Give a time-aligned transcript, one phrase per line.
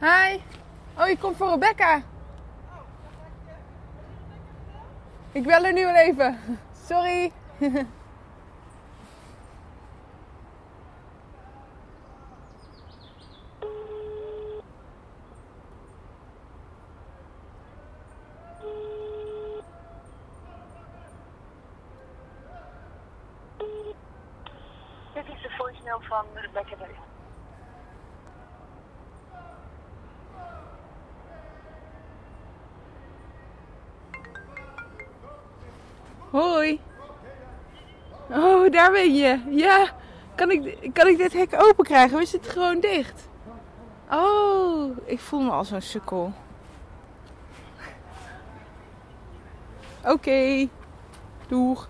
[0.00, 0.40] Hi.
[0.98, 2.02] Oh, je komt voor Rebecca.
[5.32, 6.38] Ik bel er nu wel even.
[6.86, 7.32] Sorry.
[25.14, 27.08] Dit is de voicemail van Rebecca Deus.
[36.30, 36.80] Hoi.
[38.30, 39.40] Oh, daar ben je.
[39.48, 39.88] Ja.
[40.34, 42.16] Kan ik, kan ik dit hek open krijgen?
[42.16, 43.28] Of is het gewoon dicht?
[44.10, 46.32] Oh, ik voel me al zo'n sukkel.
[50.04, 50.68] Oké.
[51.48, 51.88] Doeg.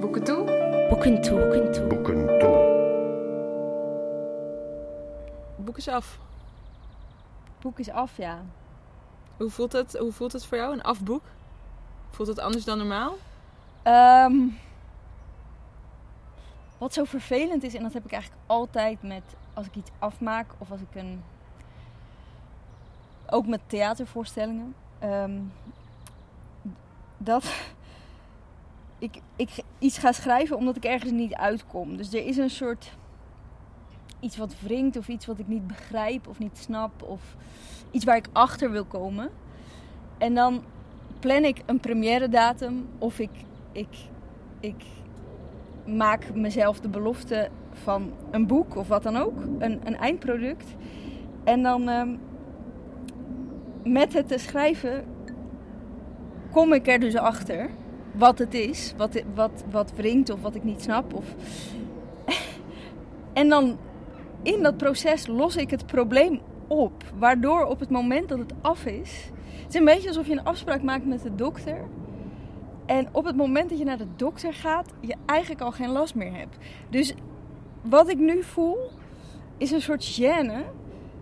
[0.00, 0.44] Boeken toe?
[0.88, 1.86] Boeken toe, boeken toe.
[1.86, 2.70] Boeken toe.
[5.56, 6.18] Boek is af.
[7.62, 8.42] Boek is af, ja.
[9.36, 11.22] Hoe voelt het, hoe voelt het voor jou, een afboek?
[12.10, 13.16] Voelt het anders dan normaal?
[13.82, 14.34] Ehm,
[16.78, 19.22] wat zo vervelend is, en dat heb ik eigenlijk altijd met
[19.54, 21.22] als ik iets afmaak of als ik een.
[23.26, 24.74] Ook met theatervoorstellingen.
[24.98, 25.40] ehm,
[27.18, 27.44] dat
[28.98, 31.96] ik, ik iets ga schrijven omdat ik ergens niet uitkom.
[31.96, 32.92] Dus er is een soort.
[34.22, 37.02] Iets wat wringt of iets wat ik niet begrijp of niet snap.
[37.02, 37.36] Of
[37.90, 39.30] iets waar ik achter wil komen.
[40.18, 40.62] En dan
[41.18, 43.30] plan ik een première datum of ik,
[43.72, 43.96] ik,
[44.60, 44.84] ik
[45.86, 50.74] maak mezelf de belofte van een boek of wat dan ook, een, een eindproduct.
[51.44, 52.16] En dan ehm,
[53.84, 55.04] met het te schrijven
[56.50, 57.70] kom ik er dus achter
[58.12, 61.14] wat het is, wat, wat, wat wringt of wat ik niet snap.
[61.14, 61.34] Of...
[63.32, 63.78] en dan
[64.42, 68.86] in dat proces los ik het probleem op, waardoor op het moment dat het af
[68.86, 69.30] is,
[69.62, 71.88] het is een beetje alsof je een afspraak maakt met de dokter.
[72.86, 76.14] En op het moment dat je naar de dokter gaat, je eigenlijk al geen last
[76.14, 76.56] meer hebt.
[76.90, 77.14] Dus
[77.82, 78.90] wat ik nu voel,
[79.56, 80.64] is een soort gêne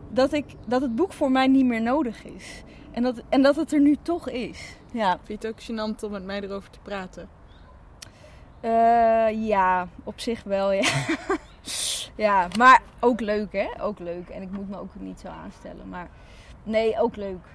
[0.09, 2.63] dat, ik, dat het boek voor mij niet meer nodig is.
[2.91, 4.77] En dat, en dat het er nu toch is.
[4.93, 7.29] Ja, Vind je het ook gênant om met mij erover te praten?
[8.61, 10.89] Eh, ja op zich wel, ja.
[12.21, 13.83] ja, maar ook leuk, hè?
[13.83, 14.29] Ook leuk.
[14.29, 15.89] En ik moet me ook niet zo aanstellen.
[15.89, 16.09] Maar
[16.63, 17.47] nee, ook leuk.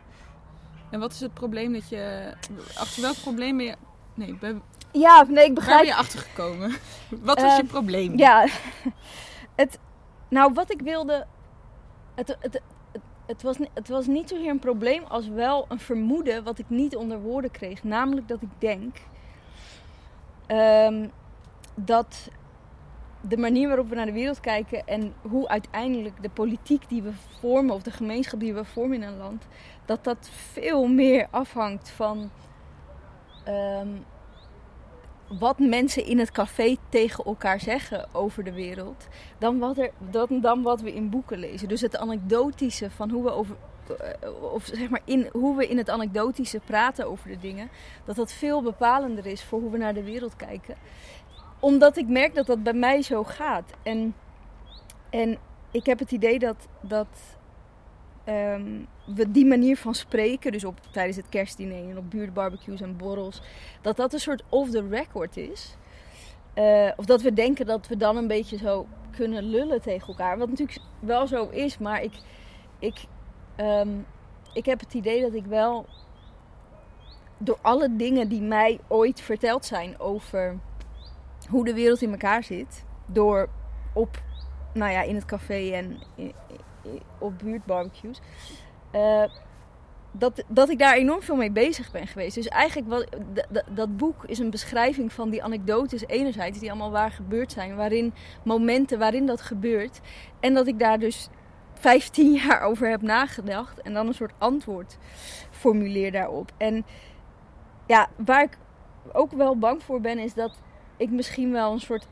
[0.90, 2.34] En wat is het probleem dat je...
[2.78, 3.76] Achter welk probleem ben je...
[4.14, 4.62] Nee, bij,
[4.92, 5.86] Ja, nee, ik waar ben begrijp.
[5.86, 6.76] je achter gekomen?
[7.22, 8.18] Wat was je Eh, probleem?
[8.18, 8.48] Ja,
[9.56, 9.80] het,
[10.30, 11.26] nou wat ik wilde,
[12.16, 12.62] het, het,
[12.92, 16.66] het, het, was, het was niet zozeer een probleem als wel een vermoeden wat ik
[16.68, 17.84] niet onder woorden kreeg.
[17.84, 18.97] Namelijk dat ik denk
[20.46, 21.08] ehm,
[21.76, 22.30] dat
[23.28, 27.12] de manier waarop we naar de wereld kijken en hoe uiteindelijk de politiek die we
[27.40, 29.47] vormen of de gemeenschap die we vormen in een land,
[29.86, 32.30] dat dat veel meer afhangt van
[33.44, 33.88] ehm,
[35.40, 40.28] wat mensen in het café tegen elkaar zeggen over de wereld, dan wat, er, dan,
[40.41, 41.68] dan wat we in boeken lezen.
[41.68, 43.56] Dus het anekdotische van hoe we over.
[44.00, 47.69] eh, Of zeg maar in, hoe we in het anekdotische praten over de dingen,
[48.06, 50.75] dat dat veel bepalender is voor hoe we naar de wereld kijken.
[51.60, 53.72] Omdat ik merk dat dat bij mij zo gaat.
[53.84, 54.16] En,
[55.10, 55.38] en
[55.72, 57.38] ik heb het idee dat, dat
[58.24, 62.98] ehm, we die manier van spreken, dus op, tijdens het kerstdiner en op buurtbarbecues en
[62.98, 63.42] borrels,
[63.82, 65.78] dat dat een soort off the record is.
[66.54, 70.38] Eh, of dat we denken dat we dan een beetje zo kunnen lullen tegen elkaar.
[70.38, 72.14] Wat natuurlijk wel zo is, maar ik,
[72.80, 73.06] ik,
[73.56, 73.90] ehm,
[74.54, 75.86] ik heb het idee dat ik wel
[77.38, 80.60] door alle dingen die mij ooit verteld zijn over
[81.50, 83.50] hoe de wereld in elkaar zit, door
[83.94, 84.22] op,
[84.74, 85.98] nou ja, in het café en
[87.20, 88.20] op buurtbarbecues,
[88.92, 89.24] eh,
[90.12, 92.36] dat, dat ik daar enorm veel mee bezig ben geweest.
[92.36, 93.08] Dus eigenlijk, wat,
[93.72, 98.14] dat boek is een beschrijving van die anekdotes enerzijds, die allemaal waar gebeurd zijn, waarin
[98.44, 100.02] momenten waarin dat gebeurt.
[100.40, 101.30] En dat ik daar dus
[101.74, 104.98] 15 jaar over heb nagedacht en dan een soort antwoord
[105.52, 106.52] formuleer daarop.
[106.58, 106.86] En
[107.88, 108.58] ja, waar ik
[109.14, 110.62] ook wel bang voor ben, is dat
[110.97, 112.08] ik misschien wel een soort.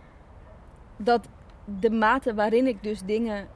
[0.98, 1.28] dat
[1.80, 3.48] de mate waarin ik dus dingen.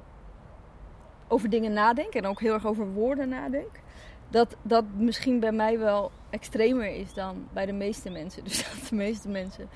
[1.27, 3.81] over dingen nadenk en ook heel erg over woorden nadenk,
[4.29, 8.43] dat dat misschien bij mij wel extremer is dan bij de meeste mensen.
[8.47, 9.69] Dus dat de meeste mensen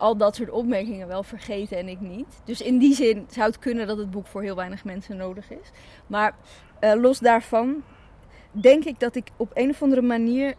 [0.00, 2.40] al dat soort opmerkingen wel vergeten en ik niet.
[2.44, 5.50] Dus in die zin zou het kunnen dat het boek voor heel weinig mensen nodig
[5.50, 5.70] is.
[6.06, 6.34] Maar
[6.78, 7.82] eh, los daarvan
[8.50, 10.54] denk ik dat ik op een of andere manier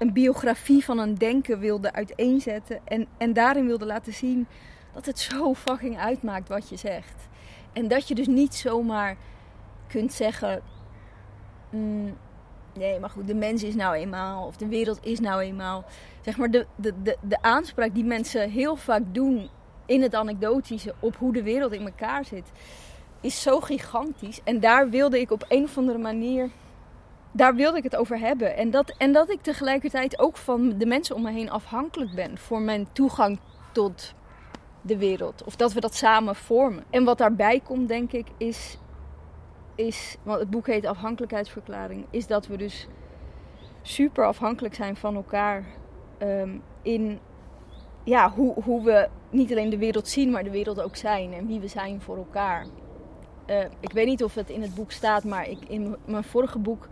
[0.00, 2.80] een biografie van een denken wilde uiteenzetten.
[2.84, 4.46] En, en daarin wilde laten zien
[4.92, 7.28] dat het zo fucking uitmaakt wat je zegt.
[7.72, 9.16] En dat je dus niet zomaar
[9.86, 10.62] kunt zeggen.
[11.70, 12.16] mm,
[12.74, 14.46] nee, maar goed, de mens is nou eenmaal.
[14.46, 15.84] Of de wereld is nou eenmaal.
[16.20, 19.48] Zeg maar de, de, de, de aanspraak die mensen heel vaak doen
[19.86, 22.52] in het anekdotische op hoe de wereld in elkaar zit.
[23.20, 24.40] Is zo gigantisch.
[24.44, 26.50] En daar wilde ik op een of andere manier
[27.32, 28.56] daar wilde ik het over hebben.
[28.56, 32.38] En dat, en dat ik tegelijkertijd ook van de mensen om me heen afhankelijk ben
[32.38, 33.38] voor mijn toegang
[33.72, 34.14] tot
[34.82, 35.44] de wereld.
[35.44, 36.84] Of dat we dat samen vormen.
[36.90, 38.78] En wat daarbij komt, denk ik, is.
[39.74, 42.06] is want het boek heet Afhankelijkheidsverklaring.
[42.10, 42.88] Is dat we dus
[43.82, 45.64] super afhankelijk zijn van elkaar.
[46.18, 47.18] ehm, in
[48.04, 51.32] ja, hoe, hoe we niet alleen de wereld zien, maar de wereld ook zijn.
[51.32, 52.66] En wie we zijn voor elkaar.
[53.50, 56.58] Eh, ik weet niet of het in het boek staat, maar ik, in mijn vorige
[56.58, 56.88] boek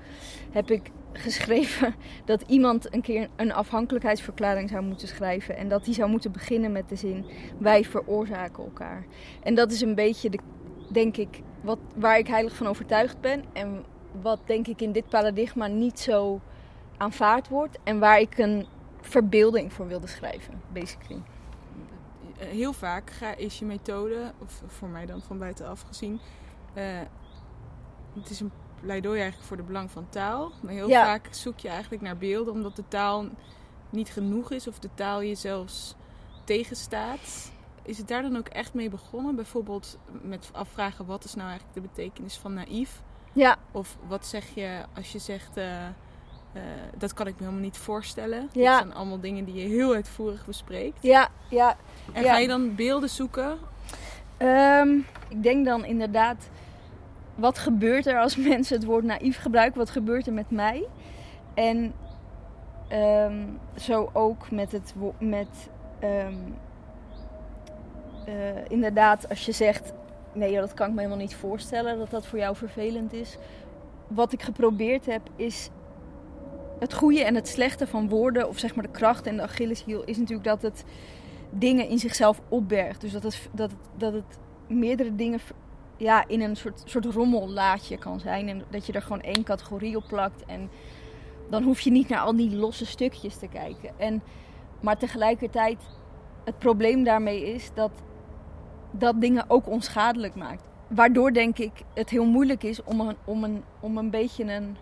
[0.50, 1.94] heb ik geschreven
[2.24, 5.56] dat iemand een keer een afhankelijkheidsverklaring zou moeten schrijven.
[5.56, 7.24] En dat die zou moeten beginnen met de zin:
[7.58, 9.06] Wij veroorzaken elkaar.
[9.42, 10.38] En dat is een beetje, de,
[10.92, 13.44] denk ik, wat, waar ik heilig van overtuigd ben.
[13.52, 13.84] En
[14.20, 16.40] wat denk ik in dit paradigma niet zo
[16.96, 17.78] aanvaard wordt.
[17.84, 18.66] En waar ik een
[19.00, 21.22] verbeelding voor wilde schrijven, basically.
[22.38, 26.20] Heel vaak ga, is je methode, of voor mij dan van buitenaf gezien,
[26.74, 26.84] eh,
[28.14, 28.50] het is een
[28.80, 30.52] pleidooi eigenlijk voor de belang van taal.
[30.62, 31.04] Maar heel Ja.
[31.04, 33.26] vaak zoek je eigenlijk naar beelden omdat de taal
[33.90, 35.94] niet genoeg is of de taal je zelfs
[36.44, 37.52] tegenstaat.
[37.82, 39.34] Is het daar dan ook echt mee begonnen?
[39.34, 43.02] Bijvoorbeeld met afvragen wat is nou eigenlijk de betekenis van naïef?
[43.32, 45.86] Ja, Of wat zeg je als je zegt, eh,
[46.52, 46.62] eh,
[46.98, 48.48] dat kan ik me helemaal niet voorstellen.
[48.52, 48.70] Ja.
[48.70, 50.98] Dat zijn allemaal dingen die je heel uitvoerig bespreekt.
[51.02, 51.76] ja, ja.
[52.12, 52.32] En Ja.
[52.32, 53.58] ga je dan beelden zoeken?
[54.36, 54.88] Ehm,
[55.28, 56.48] ik denk dan inderdaad,
[57.34, 59.78] wat gebeurt er als mensen het woord naïef gebruiken?
[59.78, 60.86] Wat gebeurt er met mij?
[61.54, 61.92] En
[62.88, 63.44] ehm,
[63.76, 65.68] zo ook met het met
[65.98, 66.34] ehm,
[68.24, 68.34] eh,
[68.68, 69.92] inderdaad, als je zegt,
[70.32, 73.36] nee, dat kan ik me helemaal niet voorstellen dat dat voor jou vervelend is.
[74.06, 75.70] Wat ik geprobeerd heb is
[76.78, 80.04] het goede en het slechte van woorden, of zeg maar de kracht en de Achilleshiel,
[80.04, 80.84] is natuurlijk dat het
[81.50, 83.00] dingen in zichzelf opbergt.
[83.00, 85.40] Dus dat het, dat dat het meerdere dingen
[85.96, 88.48] ja, in een soort, soort rommellaadje kan zijn.
[88.48, 90.44] En dat je er gewoon één categorie op plakt.
[90.46, 90.70] En
[91.50, 93.90] dan hoef je niet naar al die losse stukjes te kijken.
[93.96, 94.22] En,
[94.80, 95.78] maar tegelijkertijd,
[96.44, 97.90] het probleem daarmee is dat
[98.90, 100.62] dat dingen ook onschadelijk maakt.
[100.88, 104.76] Waardoor denk ik het heel moeilijk is om een, om een, om een beetje een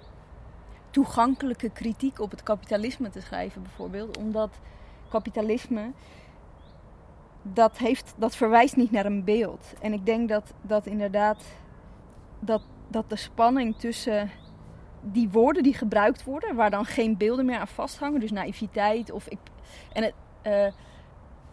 [0.96, 4.16] toegankelijke kritiek op het kapitalisme te schrijven, bijvoorbeeld.
[4.16, 4.50] Omdat
[5.08, 5.90] kapitalisme
[7.42, 9.74] dat, heeft, dat verwijst niet naar een beeld.
[9.80, 11.44] En ik denk dat, dat inderdaad
[12.38, 14.30] dat, dat de spanning tussen
[15.00, 19.28] die woorden die gebruikt worden, waar dan geen beelden meer aan vasthangen, dus naïviteit of
[19.28, 19.38] ik.
[19.92, 20.66] En, het, eh,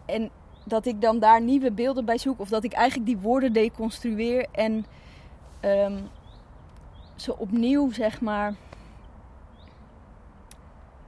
[0.06, 0.30] en
[0.64, 4.46] dat ik dan daar nieuwe beelden bij zoek, of dat ik eigenlijk die woorden deconstrueer
[4.52, 4.86] en
[5.60, 5.98] ehm,
[7.16, 8.54] ze opnieuw, zeg maar.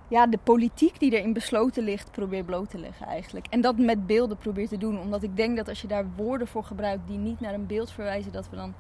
[0.09, 3.47] Ja, de politiek die erin besloten ligt, probeer bloot te leggen eigenlijk.
[3.51, 5.01] En dat met beelden probeer te doen.
[5.01, 7.91] Omdat ik denk dat als je daar woorden voor gebruikt die niet naar een beeld
[7.91, 8.75] verwijzen, dat we dan.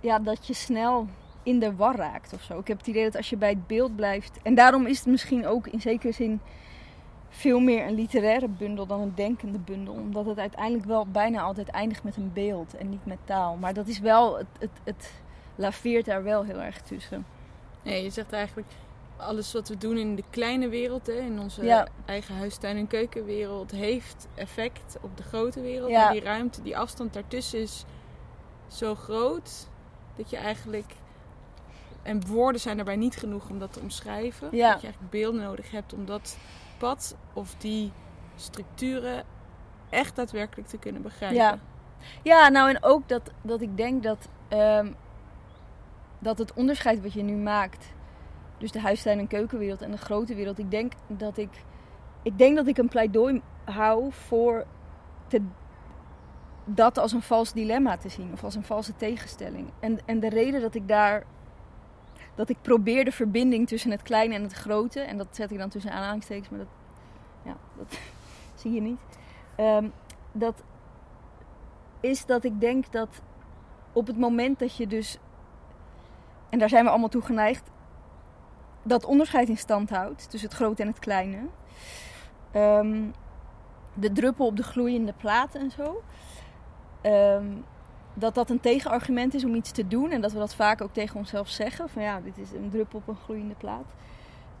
[0.00, 1.06] Ja, dat je snel
[1.42, 2.58] in de war raakt of zo.
[2.58, 4.38] Ik heb het idee dat als je bij het beeld blijft.
[4.42, 6.40] En daarom is het misschien ook in zekere zin
[7.28, 9.94] veel meer een literaire bundel dan een denkende bundel.
[9.94, 13.56] Omdat het uiteindelijk wel bijna altijd eindigt met een beeld en niet met taal.
[13.56, 14.38] Maar dat is wel.
[14.38, 15.12] Het, het, het
[15.54, 17.24] laveert daar wel heel erg tussen.
[17.82, 18.68] Nee, je zegt eigenlijk
[19.20, 21.86] alles wat we doen in de kleine wereld, hè, in onze Ja.
[22.04, 25.90] eigen huistuin- en keukenwereld, heeft effect op de grote wereld.
[25.90, 26.02] Ja.
[26.04, 27.84] Maar die ruimte, die afstand daartussen is
[28.68, 29.68] zo groot
[30.16, 30.92] dat je eigenlijk.
[32.02, 34.48] En woorden zijn daarbij niet genoeg om dat te omschrijven.
[34.52, 34.70] Ja.
[34.72, 36.38] Dat je eigenlijk beelden nodig hebt om dat
[36.78, 37.92] pad of die
[38.36, 39.24] structuren
[39.88, 41.36] echt daadwerkelijk te kunnen begrijpen.
[41.38, 41.58] Ja.
[42.22, 44.92] Ja, nou en ook dat, dat ik denk dat, ehm,
[46.18, 47.92] dat het onderscheid wat je nu maakt,
[48.60, 51.64] dus de huistuin- en keukenwereld en de grote wereld, ik denk dat ik,
[52.22, 54.66] ik denk dat ik een pleidooi hou voor
[55.26, 55.42] te,
[56.64, 59.70] dat als een vals dilemma te zien of als een valse tegenstelling.
[59.80, 61.24] En, en de reden dat ik daar,
[62.34, 65.58] dat ik probeer de verbinding tussen het kleine en het grote, en dat zet ik
[65.58, 66.68] dan tussen aanhalingstekens, maar dat,
[67.42, 67.98] ja, dat
[68.60, 69.00] zie je niet.
[69.56, 69.88] Ehm,
[70.32, 70.62] dat
[72.00, 73.22] is dat ik denk dat
[73.92, 75.18] op het moment dat je dus,
[76.48, 77.70] en daar zijn we allemaal toe geneigd,
[78.82, 81.38] dat onderscheid in stand houdt tussen het grote en het kleine.
[82.50, 83.02] Ehm,
[83.94, 86.02] de druppel op de gloeiende plaat en zo.
[87.00, 87.46] Ehm,
[88.14, 90.92] dat dat een tegenargument is om iets te doen en dat we dat vaak ook
[90.92, 91.88] tegen onszelf zeggen.
[91.88, 93.94] Van ja, dit is een druppel op een gloeiende plaat.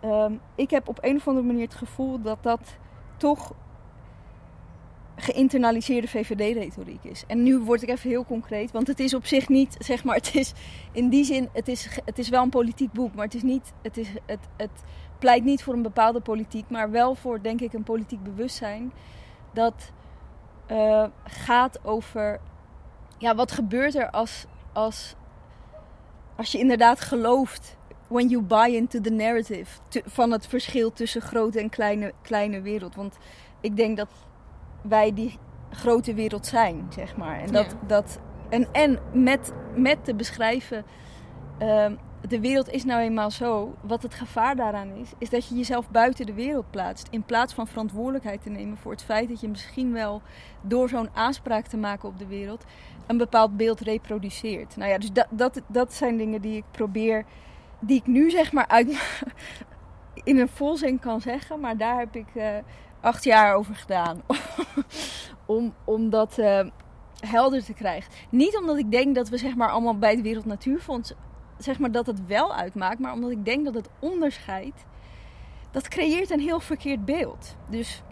[0.00, 2.76] ehm, ik heb op een of andere manier het gevoel dat dat
[3.16, 3.52] toch
[5.20, 7.24] geïnternaliseerde VVD-retoriek is.
[7.26, 10.14] En nu word ik even heel concreet, want het is op zich niet, zeg maar,
[10.22, 10.52] het is
[10.92, 13.72] in die zin, het is, het is wel een politiek boek, maar het is niet,
[13.82, 14.82] het, is, het, het
[15.18, 18.92] pleit niet voor een bepaalde politiek, maar wel voor, denk ik, een politiek bewustzijn
[19.52, 19.92] dat
[20.70, 22.40] uh, gaat over,
[23.18, 25.14] ja, wat gebeurt er als, als,
[26.36, 27.76] als je inderdaad gelooft
[28.08, 32.94] when you buy into the narrative van het verschil tussen grote en kleine, kleine wereld.
[32.94, 33.16] Want
[33.60, 34.08] ik denk dat
[34.82, 35.38] wij die
[35.70, 37.40] grote wereld zijn, zeg maar.
[37.40, 40.84] En, dat, dat, en, en met, met te beschrijven,
[41.62, 41.86] uh,
[42.28, 43.74] de wereld is nou eenmaal zo.
[43.80, 47.08] Wat het gevaar daaraan is, is dat je jezelf buiten de wereld plaatst.
[47.10, 50.22] In plaats van verantwoordelijkheid te nemen voor het feit dat je misschien wel
[50.60, 52.64] door zo'n aanspraak te maken op de wereld
[53.06, 54.76] een bepaald beeld reproduceert.
[54.76, 57.24] Nou ja, dus dat, dat, dat zijn dingen die ik probeer,
[57.80, 58.88] die ik nu zeg maar uit,
[60.24, 61.60] in een volzin kan zeggen.
[61.60, 62.26] Maar daar heb ik.
[62.34, 62.44] Uh,
[63.00, 64.22] acht jaar over gedaan.
[65.46, 66.60] om, om dat uh,
[67.20, 68.12] helder te krijgen.
[68.30, 71.12] Niet omdat ik denk dat we zeg maar allemaal bij het Wereld Natuurfonds
[71.58, 72.98] zeg maar dat het wel uitmaakt.
[72.98, 74.84] Maar omdat ik denk dat het onderscheid.
[75.70, 77.56] Dat creëert een heel verkeerd beeld.
[77.68, 78.02] Dus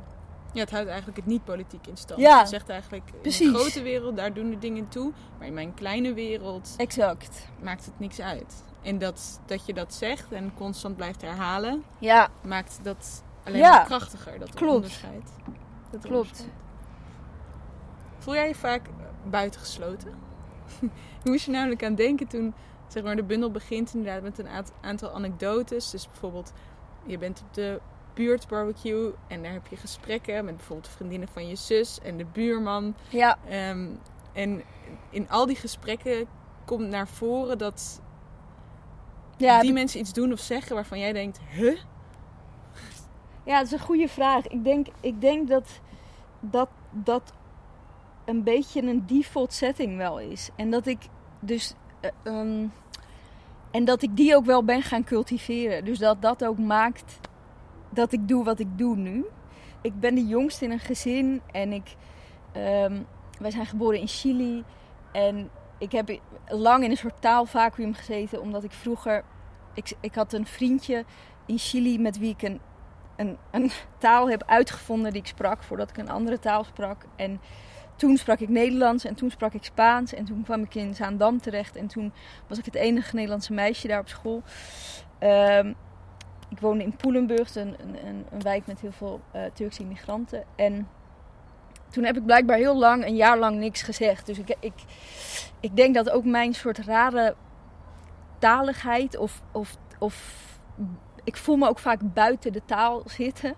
[0.53, 2.21] ja, het houdt eigenlijk het niet politiek in stand.
[2.21, 5.13] Ja, het zegt eigenlijk, in de grote wereld, daar doen de dingen toe.
[5.39, 7.49] Maar in mijn kleine wereld exact.
[7.63, 8.65] maakt het niks uit.
[8.83, 12.29] En dat, dat je dat zegt en constant blijft herhalen, ja.
[12.43, 13.85] maakt dat alleen ja.
[13.85, 14.75] krachtiger, dat Klopt.
[14.75, 15.33] onderscheid.
[15.91, 16.49] Dat Klopt.
[18.19, 18.89] Voel jij je vaak
[19.25, 20.15] buitengesloten?
[21.25, 22.55] Je moest je namelijk aan denken toen
[22.89, 24.49] zeg maar, de bundel begint inderdaad met een
[24.81, 25.91] aantal anekdotes.
[25.91, 26.53] Dus bijvoorbeeld,
[27.07, 27.81] je bent op de
[28.15, 32.25] buurtbarbecue en daar heb je gesprekken met bijvoorbeeld de vriendinnen van je zus en de
[32.33, 32.95] buurman.
[33.09, 33.39] Ja.
[33.71, 34.01] Um,
[34.33, 34.63] en
[35.11, 36.27] in al die gesprekken
[36.65, 38.01] komt naar voren dat
[39.37, 41.79] ja, die mensen iets doen of zeggen waarvan jij denkt, huh?
[43.49, 44.47] Ja, dat is een goede vraag.
[44.47, 45.81] Ik denk, ik denk dat,
[46.41, 47.33] dat dat
[48.25, 50.51] een beetje een default setting wel is.
[50.57, 50.99] En dat ik
[51.41, 51.75] dus.
[52.25, 52.73] Uh, um,
[53.71, 55.85] en dat ik die ook wel ben gaan cultiveren.
[55.85, 57.21] Dus dat dat ook maakt
[57.91, 59.25] dat ik doe wat ik doe nu.
[59.81, 61.97] Ik ben de jongste in een gezin en ik.
[62.57, 63.07] Um,
[63.39, 64.65] wij zijn geboren in Chili.
[65.13, 69.25] En ik heb lang in een soort taalvacuum gezeten, omdat ik vroeger.
[69.75, 71.05] Ik, ik had een vriendje
[71.47, 72.61] in Chili met wie ik een
[73.19, 77.05] een, een taal heb uitgevonden die ik sprak voordat ik een andere taal sprak.
[77.17, 77.41] En
[77.97, 80.15] toen sprak ik Nederlands en toen sprak ik Spaans.
[80.15, 81.77] En toen kwam ik in Zaandam terecht.
[81.77, 82.13] En toen
[82.47, 84.43] was ik het enige Nederlandse meisje daar op school.
[85.21, 85.77] Um,
[86.49, 90.45] ik woonde in Poelenburg, een, een, een, wijk met heel veel uh, Turkse immigranten.
[90.57, 90.89] En
[91.91, 94.27] toen heb ik blijkbaar heel lang, een jaar lang, niks gezegd.
[94.27, 94.75] Dus ik, ik,
[95.61, 97.35] ik denk dat ook mijn soort rare
[98.39, 100.47] taligheid of, of, of
[101.29, 103.55] ik voel me ook vaak buiten de taal zitten.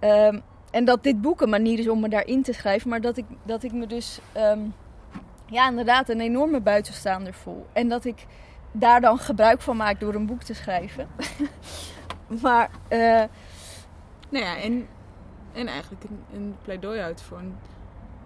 [0.00, 2.88] Um, en dat dit boek een manier is om me daarin te schrijven.
[2.88, 4.74] Maar dat ik, dat ik me dus um,
[5.46, 7.66] ja, inderdaad een enorme buitenstaander voel.
[7.72, 8.26] En dat ik
[8.72, 11.08] daar dan gebruik van maak door een boek te schrijven.
[12.42, 13.22] maar, uh,
[14.28, 14.88] nou ja, en,
[15.52, 17.56] en eigenlijk een, een pleidooi uit voor een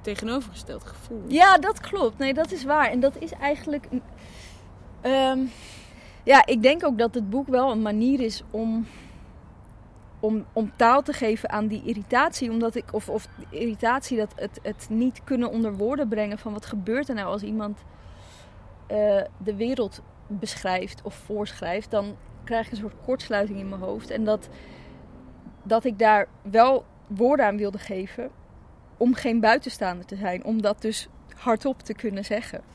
[0.00, 1.22] tegenovergesteld gevoel.
[1.26, 2.18] Ja, dat klopt.
[2.18, 2.90] Nee, dat is waar.
[2.90, 3.86] En dat is eigenlijk.
[5.02, 5.50] Um,
[6.24, 8.86] ja, ik denk ook dat het boek wel een manier is om,
[10.20, 12.50] om, om taal te geven aan die irritatie.
[12.50, 16.66] Omdat ik, of, of irritatie, dat het, het niet kunnen onder woorden brengen van wat
[16.66, 17.78] gebeurt er nou als iemand
[18.90, 21.90] uh, de wereld beschrijft of voorschrijft.
[21.90, 24.10] Dan krijg ik een soort kortsluiting in mijn hoofd.
[24.10, 24.48] En dat,
[25.62, 28.30] dat ik daar wel woorden aan wilde geven
[28.96, 30.44] om geen buitenstaander te zijn.
[30.44, 32.73] Om dat dus hardop te kunnen zeggen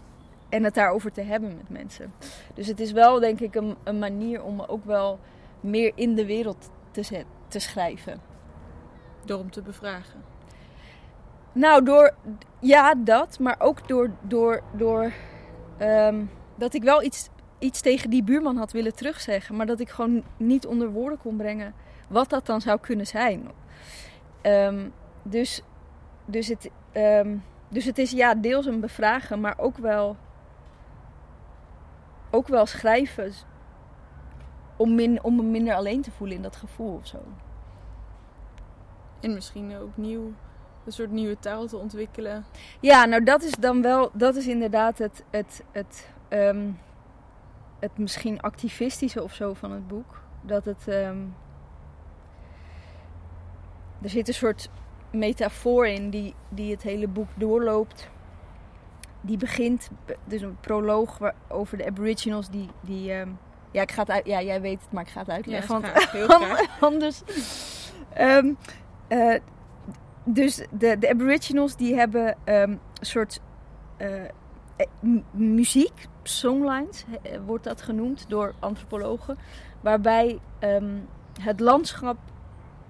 [0.50, 2.14] en het daarover te hebben met mensen.
[2.54, 5.20] Dus het is wel, denk ik, een, een manier om ook wel
[5.60, 8.22] meer in de wereld te, zet, te schrijven.
[9.26, 10.24] Door hem te bevragen?
[11.52, 12.16] Nou, door,
[12.60, 15.12] ja, dat, maar ook door, door, door
[15.82, 17.30] um, dat ik wel iets,
[17.60, 21.36] iets tegen die buurman had willen terugzeggen, maar dat ik gewoon niet onder woorden kon
[21.38, 21.74] brengen
[22.10, 23.52] wat dat dan zou kunnen zijn.
[24.42, 25.62] Um, dus,
[26.26, 30.18] dus, het, um, dus het is ja, deels een bevragen, maar ook wel
[32.32, 33.32] ook wel schrijven
[34.76, 37.18] om, min, om me minder alleen te voelen in dat gevoel of zo.
[39.20, 40.34] En misschien ook nieuw,
[40.86, 42.46] een soort nieuwe taal te ontwikkelen.
[42.80, 46.80] Ja, nou dat is dan wel, dat is inderdaad het, het, het, um,
[47.80, 50.22] het misschien activistische of zo van het boek.
[50.42, 51.36] Dat het, um,
[54.02, 54.70] er zit een soort
[55.12, 58.10] metafoor in die, die het hele boek doorloopt
[59.22, 59.90] die begint,
[60.26, 63.38] dus een proloog over de Aboriginals die, die, um,
[63.72, 65.82] Ja, ik ga het uit, ja, jij weet het, maar ik ga het uitleggen.
[65.82, 66.82] want heel graag.
[66.82, 67.22] anders.
[68.14, 68.54] Ehm,
[69.08, 69.36] eh,
[70.24, 73.40] dus de, de Aboriginals die hebben ehm, een soort
[73.98, 74.30] eh, eh,
[75.32, 77.06] muziek, songlines
[77.46, 79.38] wordt dat genoemd door antropologen,
[79.82, 80.98] waarbij ehm,
[81.42, 82.18] het landschap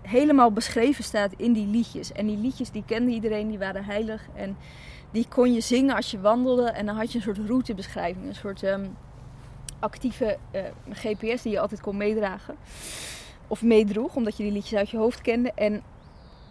[0.02, 2.12] helemaal beschreven staat in die liedjes.
[2.12, 4.58] En die liedjes die kende iedereen, die waren heilig en
[5.12, 8.36] die kon je zingen als je wandelde en dan had je een soort routebeschrijving, een
[8.36, 8.86] soort ehm,
[9.80, 12.56] actieve eh, GPS die je altijd kon meedragen
[13.50, 15.52] of meedroeg, omdat je die liedjes uit je hoofd kende.
[15.56, 15.84] En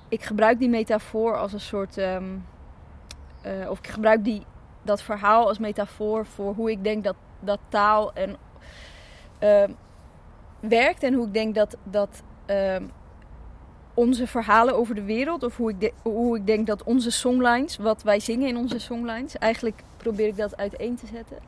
[0.09, 1.99] ik gebruik die metafoor als een soort.
[1.99, 2.37] ehm,
[3.43, 4.43] eh, of ik gebruik die,
[4.83, 8.37] dat verhaal als metafoor voor hoe ik denk dat, dat taal en,
[9.39, 9.73] ehm,
[10.61, 11.03] werkt.
[11.03, 12.23] En hoe ik denk dat, dat
[13.99, 18.03] onze verhalen over de wereld, of hoe ik, hoe ik denk dat onze songlines, wat
[18.03, 21.39] wij zingen in onze songlines, eigenlijk probeer ik dat uiteen te zetten.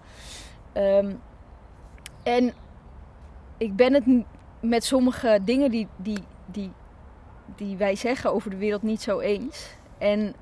[0.72, 1.12] Ehm,
[2.22, 2.52] en
[3.58, 4.04] ik ben het
[4.60, 6.72] met sommige dingen die, die, die,
[7.56, 9.76] die wij zeggen over de wereld niet zo eens.
[9.98, 10.34] En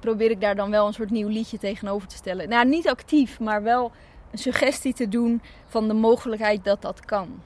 [0.00, 2.48] probeer ik daar dan wel een soort nieuw liedje tegenover te stellen.
[2.48, 3.92] Nou, niet actief, maar wel
[4.30, 7.42] een suggestie te doen van de mogelijkheid dat dat kan.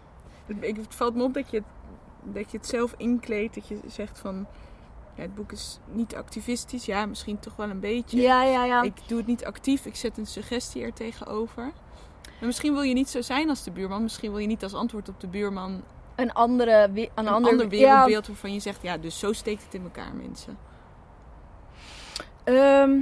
[0.61, 1.67] Ik, het valt me op dat je, het-
[2.33, 3.55] dat je het zelf inkleedt.
[3.55, 4.47] Dat je zegt van...
[5.15, 6.85] Ja, het boek is niet activistisch.
[6.85, 8.21] Ja, misschien toch wel een beetje.
[8.21, 8.83] Ja, ja, ja.
[8.83, 9.87] Ik doe het niet actief.
[9.87, 11.63] Ik zet een suggestie er tegenover.
[12.23, 14.03] Maar misschien wil je niet zo zijn als de buurman.
[14.03, 15.83] Misschien wil je niet als antwoord op de buurman
[16.15, 18.83] Een andere, een een ander, ander ja, wereldbeeld waarvan je zegt...
[18.83, 20.59] Ja, dus zo steekt het in elkaar, mensen.
[22.45, 23.01] Ehm,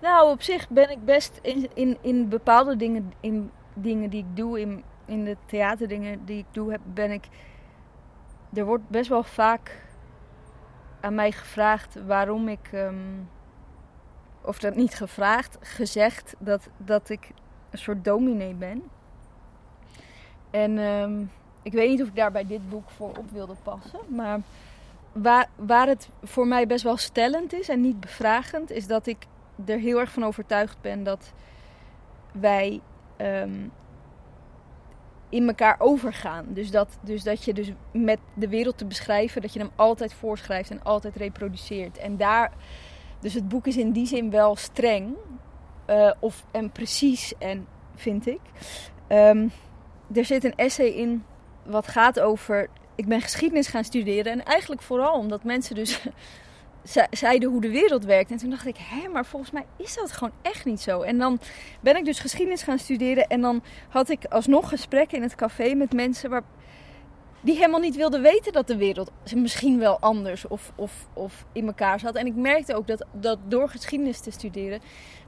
[0.00, 4.36] nou, op zich ben ik best in, in, in bepaalde dingen, in dingen die ik
[4.36, 7.28] doe, in, in de theaterdingen die ik doe, heb, ben ik.
[8.52, 9.84] Er wordt best wel vaak
[11.00, 12.68] aan mij gevraagd waarom ik.
[12.72, 12.94] ehm,
[14.46, 17.30] of dat niet gevraagd, gezegd dat, dat ik
[17.70, 18.82] een soort dominee ben.
[20.50, 21.24] En ehm,
[21.62, 24.40] ik weet niet of ik daar bij dit boek voor op wilde passen, maar
[25.12, 29.26] waar, waar het voor mij best wel stellend is en niet bevragend, is dat ik
[29.64, 31.32] er heel erg van overtuigd ben dat
[32.32, 32.80] wij
[33.16, 33.68] ehm,
[35.28, 36.46] in elkaar overgaan.
[36.48, 40.14] Dus dat, dus dat je dus met de wereld te beschrijven, dat je hem altijd
[40.14, 41.98] voorschrijft en altijd reproduceert.
[41.98, 42.52] En daar,
[43.20, 45.14] dus het boek is in die zin wel streng
[45.84, 48.40] eh, of, en precies, en vind ik.
[49.06, 49.48] Ehm,
[50.14, 51.24] er zit een essay in
[51.62, 54.32] wat gaat over ik ben geschiedenis gaan studeren.
[54.32, 56.02] En eigenlijk vooral omdat mensen dus
[57.10, 58.30] zeiden hoe de wereld werkt.
[58.30, 61.00] En toen dacht ik, hé, maar volgens mij is dat gewoon echt niet zo.
[61.00, 61.40] En dan
[61.80, 63.26] ben ik dus geschiedenis gaan studeren.
[63.26, 66.42] En dan had ik alsnog gesprekken in het café met mensen waar,
[67.40, 71.66] die helemaal niet wilden weten dat de wereld misschien wel anders of, of, of in
[71.66, 72.14] elkaar zat.
[72.14, 74.80] En ik merkte ook dat, dat door geschiedenis te studeren,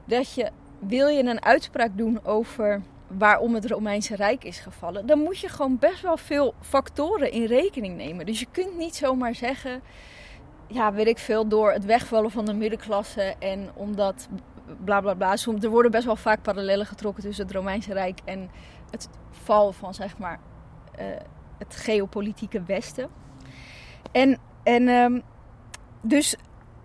[0.05, 2.81] dat je, wil je een uitspraak doen over
[3.17, 7.45] waarom het Romeinse Rijk is gevallen, dan moet je gewoon best wel veel factoren in
[7.45, 8.25] rekening nemen.
[8.25, 9.81] Dus je kunt niet zomaar zeggen,
[10.69, 14.27] ja, weet ik veel, door het wegvallen van de middenklasse en omdat
[14.83, 15.35] bla bla bla.
[15.61, 18.49] Er worden best wel vaak parallellen getrokken tussen het Romeinse Rijk en
[18.91, 20.39] het val van, zeg maar,
[20.95, 21.05] eh,
[21.57, 23.09] het geopolitieke Westen.
[24.11, 25.19] En, en ehm,
[26.01, 26.35] dus,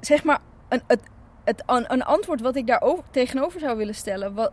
[0.00, 1.02] zeg maar, een, het,
[1.44, 4.52] het, een, een antwoord wat ik daar over, tegenover zou willen stellen, wat,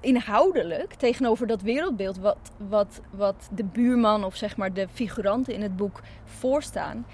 [0.00, 5.62] inhoudelijk tegenover dat wereldbeeld wat, wat, wat de buurman of zeg maar de figuranten in
[5.62, 7.06] het boek voorstaan,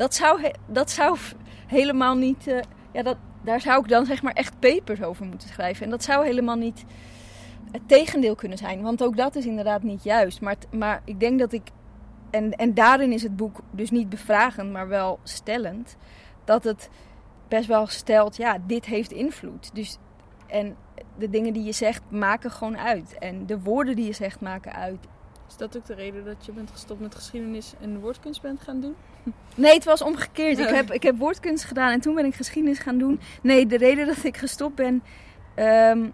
[0.00, 1.18] dat zou, dat zou
[1.66, 2.46] helemaal niet.
[2.46, 2.60] eh,
[2.92, 5.84] ja, dat, daar zou ik dan zeg maar echt papers over moeten schrijven.
[5.84, 6.84] En dat zou helemaal niet
[7.72, 10.40] het tegendeel kunnen zijn, want ook dat is inderdaad niet juist.
[10.40, 11.70] Maar, maar ik denk dat ik.
[12.30, 15.96] En, en daarin is het boek dus niet bevragend, maar wel stellend.
[16.44, 16.90] Dat het
[17.48, 19.74] best wel stelt, ja, dit heeft invloed.
[19.74, 19.98] Dus,
[20.46, 20.76] en
[21.18, 23.18] de dingen die je zegt maken gewoon uit.
[23.18, 25.06] En de woorden die je zegt maken uit.
[25.48, 28.80] Is dat ook de reden dat je bent gestopt met geschiedenis en woordkunst bent gaan
[28.80, 28.94] doen?
[29.54, 30.58] Nee, het was omgekeerd.
[30.58, 30.72] Ik Oh.
[30.72, 33.20] heb, ik heb woordkunst gedaan en toen ben ik geschiedenis gaan doen.
[33.42, 35.02] Nee, de reden dat ik gestopt ben
[35.54, 36.08] ehm,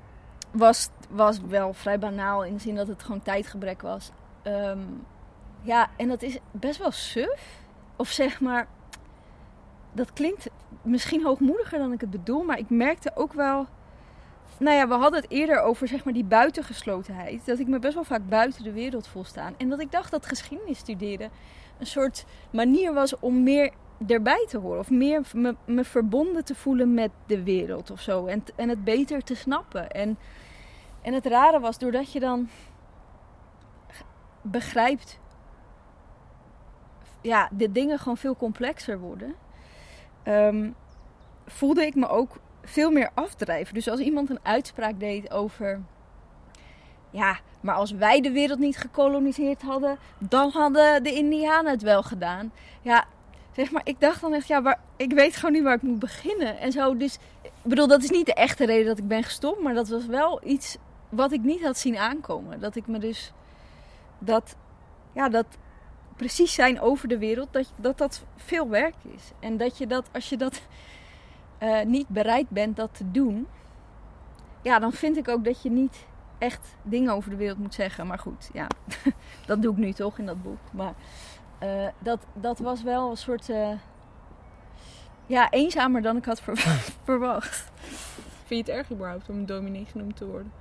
[0.51, 2.45] was, was wel vrij banaal.
[2.45, 4.11] In de zin dat het gewoon tijdgebrek was.
[4.43, 4.79] Ehm,
[5.63, 7.41] ja, en dat is best wel suf.
[7.97, 8.67] Of zeg maar,
[9.93, 10.49] dat klinkt
[10.83, 12.43] misschien hoogmoediger dan ik het bedoel.
[12.43, 13.67] Maar ik merkte ook wel...
[14.59, 17.47] Nou ja, we hadden het eerder over zeg maar die buitengeslotenheid.
[17.47, 19.55] Dat ik me best wel vaak buiten de wereld voel staan.
[19.57, 21.31] En dat ik dacht dat geschiedenis studeren
[21.79, 23.73] een soort manier was om meer
[24.07, 24.79] erbij te horen.
[24.79, 28.27] Of meer me, me verbonden te voelen met de wereld of zo.
[28.27, 29.91] En, en het beter te snappen.
[29.91, 30.19] En,
[31.03, 32.49] en het rare was, doordat je dan
[34.43, 35.19] begrijpt...
[37.21, 39.35] Ja, de dingen gewoon veel complexer worden.
[40.23, 40.71] ehm,
[41.47, 43.75] voelde ik me ook veel meer afdrijven.
[43.75, 45.83] Dus als iemand een uitspraak deed over...
[47.17, 52.03] Ja, maar als wij de wereld niet gekoloniseerd hadden, dan hadden de Indianen het wel
[52.03, 52.53] gedaan.
[52.83, 53.05] Ja,
[53.53, 55.99] zeg maar, ik dacht dan echt, ja, maar ik weet gewoon niet waar ik moet
[55.99, 56.59] beginnen.
[56.59, 59.63] En zo, dus, ik bedoel, dat is niet de echte reden dat ik ben gestopt,
[59.63, 60.77] maar dat was wel iets
[61.09, 62.61] wat ik niet had zien aankomen.
[62.61, 63.33] Dat ik me dus,
[64.19, 64.57] dat,
[65.13, 65.47] ja, dat
[66.17, 69.33] precies zijn over de wereld, dat dat, dat veel werk is.
[69.41, 70.63] En dat je dat, als je dat
[71.59, 73.47] eh, niet bereid bent dat te doen,
[74.63, 76.07] ja, dan vind ik ook dat je niet
[76.39, 78.07] echt dingen over de wereld moet zeggen.
[78.07, 78.67] Maar goed, ja,
[79.47, 80.73] dat doe ik nu toch in dat boek.
[80.73, 80.95] Maar
[81.63, 83.73] uh, dat, dat was wel een soort, uh,
[85.27, 86.43] ja, eenzamer dan ik had
[87.05, 87.73] verwacht.
[88.45, 90.53] Vind je het erg überhaupt om dominee genoemd te worden?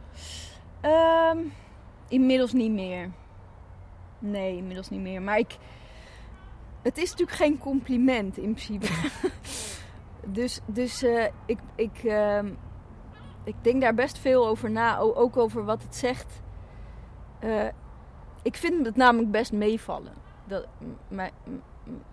[0.81, 1.53] Um,
[2.07, 3.11] inmiddels niet meer.
[4.19, 5.21] Nee, inmiddels niet meer.
[5.21, 5.57] Maar ik,
[6.81, 8.87] het is natuurlijk geen compliment in principe.
[10.37, 12.39] dus dus uh, ik, ik, uh,
[13.45, 14.97] ik denk daar best veel over na.
[14.97, 16.41] Ook over wat het zegt.
[17.43, 17.67] Uh,
[18.41, 20.13] ik vind het namelijk best meevallen.
[20.45, 20.67] Dat,
[21.07, 21.31] mijn,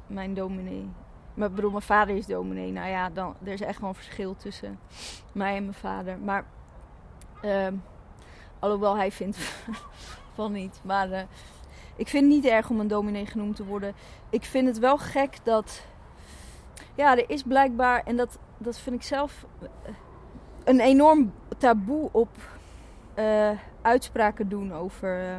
[0.06, 0.90] mijn dominee.
[1.34, 2.72] Maar bedoel, mijn vader is dominee.
[2.72, 4.78] Nou ja, dan, er is echt wel een verschil tussen
[5.32, 6.18] mij en mijn vader.
[6.18, 6.44] Maar,
[7.42, 7.74] ehm,
[8.58, 9.36] alhoewel hij vindt
[10.34, 10.80] van niet.
[10.84, 11.20] Maar uh,
[11.96, 13.94] ik vind het niet erg om een dominee genoemd te worden.
[14.30, 15.86] Ik vind het wel gek dat.
[16.94, 19.46] Ja, er is blijkbaar, en dat, dat vind ik zelf
[20.64, 22.28] een enorm taboe op
[23.18, 23.50] uh,
[23.82, 25.36] uitspraken doen over uh,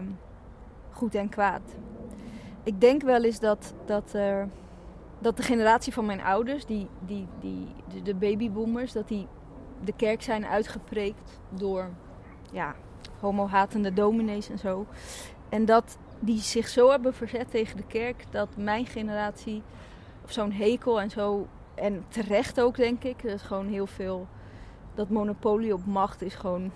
[0.92, 1.62] goed en kwaad.
[2.64, 4.16] Ik denk wel eens dat, dat,
[5.20, 7.68] dat de generatie van mijn ouders, die, die, die,
[8.04, 9.28] de, babyboomers, dat die
[9.84, 11.90] de kerk zijn uitgepreekt door
[12.52, 12.76] ja,
[13.20, 14.86] homohatende dominees en zo.
[15.50, 19.64] En dat die zich zo hebben verzet tegen de kerk dat mijn generatie
[20.24, 24.28] of zo'n hekel en zo en terecht ook denk ik, dat is gewoon heel veel
[24.96, 26.72] dat monopolie op macht is gewoon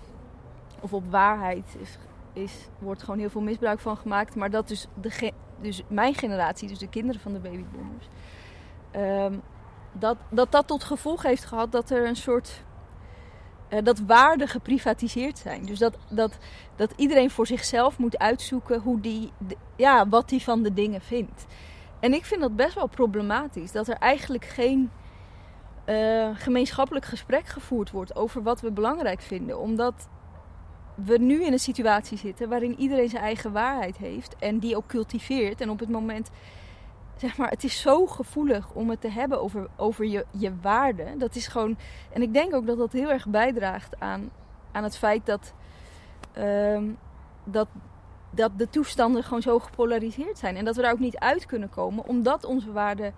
[0.80, 1.98] of op waarheid is,
[2.32, 6.68] is wordt gewoon heel veel misbruik van gemaakt, maar dat dus de dus mijn generatie,
[6.68, 8.08] dus de kinderen van de babyboomers,
[8.96, 9.42] um,
[9.92, 12.62] dat, dat dat tot gevolg heeft gehad dat er een soort
[13.68, 15.64] uh, dat waarden geprivatiseerd zijn.
[15.64, 16.38] Dus dat, dat,
[16.76, 19.32] dat iedereen voor zichzelf moet uitzoeken hoe die,
[19.76, 21.46] ja, wat hij van de dingen vindt.
[22.00, 23.72] En ik vind dat best wel problematisch.
[23.72, 24.90] Dat er eigenlijk geen
[25.88, 29.58] uh, gemeenschappelijk gesprek gevoerd wordt over wat we belangrijk vinden.
[29.58, 30.08] Omdat
[30.94, 34.86] we nu in een situatie zitten waarin iedereen zijn eigen waarheid heeft en die ook
[34.86, 35.60] cultiveert.
[35.60, 36.30] En op het moment
[37.16, 41.04] zeg maar, het is zo gevoelig om het te hebben over, over je, je waarde.
[41.16, 41.78] Dat is gewoon.
[42.12, 44.30] En ik denk ook dat dat heel erg bijdraagt aan,
[44.72, 45.54] aan het feit dat,
[46.38, 46.98] um,
[47.44, 47.68] dat,
[48.30, 50.56] dat de toestanden gewoon zo gepolariseerd zijn.
[50.56, 53.14] En dat we daar ook niet uit kunnen komen, omdat onze waarden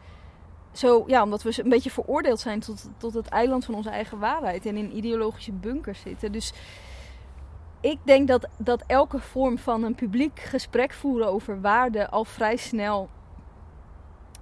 [0.72, 4.18] zo, ja, omdat we een beetje veroordeeld zijn tot, tot het eiland van onze eigen
[4.18, 6.33] waarheid en in ideologische bunkers zitten.
[6.33, 6.52] Dus
[7.80, 12.56] ik denk dat, dat elke vorm van een publiek gesprek voeren over waarden al vrij
[12.56, 13.09] snel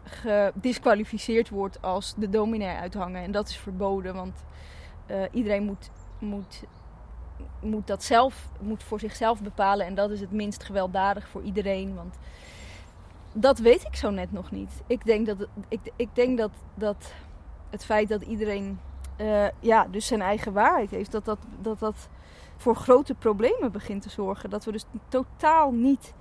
[0.04, 3.22] gedisqualificeerd wordt als de dominee uithangen.
[3.22, 4.44] En dat is verboden, want
[5.10, 6.62] uh, iedereen moet, moet,
[7.60, 9.86] moet dat zelf, moet voor zichzelf bepalen.
[9.86, 11.94] En dat is het minst gewelddadig voor iedereen.
[11.94, 12.18] Want
[13.32, 14.82] dat weet ik zo net nog niet.
[14.86, 17.12] Ik denk dat, ik, ik denk dat, dat
[17.70, 18.80] het feit dat iedereen
[19.20, 22.08] uh, ja, dus zijn eigen waarheid heeft, dat dat, dat dat
[22.56, 24.50] voor grote problemen begint te zorgen.
[24.50, 26.14] Dat we dus totaal niet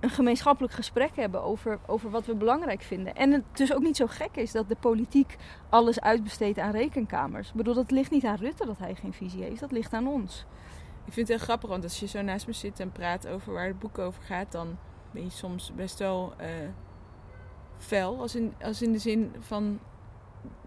[0.00, 3.14] een gemeenschappelijk gesprek hebben over, over wat we belangrijk vinden.
[3.14, 5.36] En het dus ook niet zo gek is dat de politiek
[5.68, 7.48] alles uitbesteedt aan rekenkamers.
[7.48, 10.06] Ik bedoel, dat ligt niet aan Rutte dat hij geen visie heeft, dat ligt aan
[10.06, 10.46] ons.
[11.04, 13.52] Ik vind het heel grappig, want als je zo naast me zit en praat over
[13.52, 14.78] waar het boek over gaat, dan
[15.12, 16.46] ben je soms best wel uh,
[17.76, 18.20] fel.
[18.20, 19.80] Als in, als in de zin van,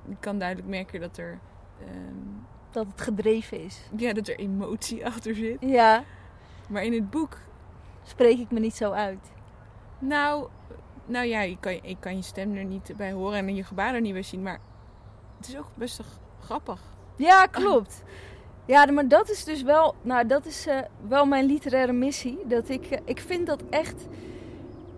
[0.10, 1.39] ik kan duidelijk merken dat er...
[1.81, 3.81] Um, dat het gedreven is.
[3.97, 5.58] Ja, dat er emotie achter zit.
[5.60, 6.03] Ja.
[6.69, 7.38] Maar in het boek
[8.03, 9.31] spreek ik me niet zo uit?
[9.99, 10.49] Nou,
[11.05, 14.01] nou ja, kan, ik kan je stem er niet bij horen en je gebaren er
[14.01, 14.43] niet bij zien.
[14.43, 14.60] Maar
[15.38, 16.01] het is ook best
[16.39, 16.81] grappig.
[17.15, 18.03] Ja, klopt.
[18.65, 22.38] Ja, maar dat is dus wel, nou, dat is uh, wel mijn literaire missie.
[22.45, 24.08] Dat ik, uh, ik vind dat echt,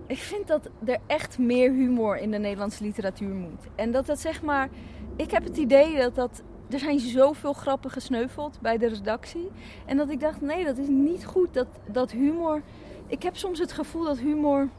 [0.08, 3.67] ik vind dat er echt meer humor in de Nederlandse literatuur moet.
[3.76, 4.70] En dat dat zeg maar,
[5.15, 9.52] ik heb het idee dat dat, er zijn zoveel grappen gesneuveld bij de redactie.
[9.86, 11.54] En dat ik dacht, nee, dat is niet goed.
[11.54, 12.62] Dat, dat humor
[13.08, 14.70] ik heb soms het gevoel dat humor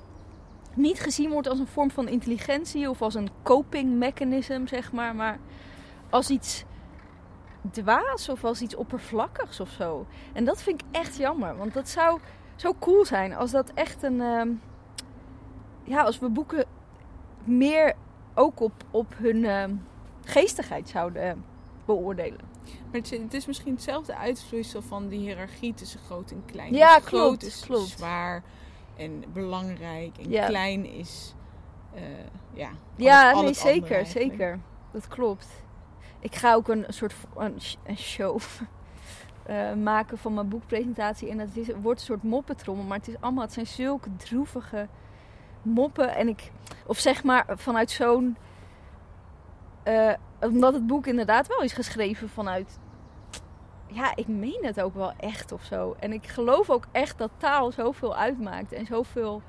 [0.75, 5.15] niet gezien wordt als een vorm van intelligentie of als een coping mechanism, zeg maar,
[5.15, 5.39] maar
[6.11, 6.65] als iets
[7.71, 10.07] dwaas of als iets oppervlakkigs of zo.
[10.33, 12.21] En dat vind ik echt jammer, want dat zou
[12.57, 14.21] zo cool zijn als dat echt een.
[14.21, 14.43] Uh,
[15.89, 16.65] ja, als we boeken
[17.45, 17.95] meer
[18.35, 19.65] ook op, op hun uh,
[20.25, 21.45] geestigheid zouden
[21.85, 22.41] beoordelen.
[22.65, 26.75] Maar het is, het is misschien hetzelfde uitvloeisel van die hiërarchie tussen groot en klein.
[26.75, 27.89] Ja, Dus groot klopt, is klopt.
[27.89, 28.43] zwaar
[28.97, 30.19] en belangrijk.
[30.19, 30.47] En Ja.
[30.47, 31.35] klein is,
[31.95, 32.03] eh,
[32.53, 32.69] ja...
[32.97, 34.59] Ja, al nee, zeker, zeker.
[34.93, 35.47] Dat klopt.
[36.21, 38.39] Ik ga ook een, soort een, sh- een show
[39.43, 41.29] eh, maken van mijn boekpresentatie.
[41.31, 42.85] En het is, het wordt een soort moppetrommel.
[42.85, 44.89] Maar het, is allemaal, het zijn zulke droevige
[45.69, 46.15] moppen.
[46.15, 46.53] En ik,
[46.87, 48.37] of zeg maar vanuit zo'n.
[49.83, 52.79] eh, omdat het boek inderdaad wel is geschreven vanuit.
[53.87, 55.97] Ja, ik meen het ook wel echt of zo.
[55.99, 58.73] En ik geloof ook echt dat taal zoveel uitmaakt.
[58.73, 59.43] En zoveel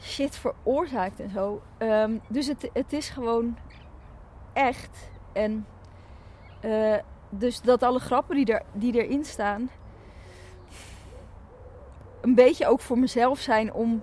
[0.00, 1.62] shit veroorzaakt en zo.
[1.78, 3.56] Ehm, dus het, het is gewoon
[4.52, 5.10] echt.
[5.32, 5.66] En
[6.60, 6.94] eh,
[7.30, 9.70] dus dat alle grappen die, er, die erin staan.
[12.20, 14.02] een beetje ook voor mezelf zijn om,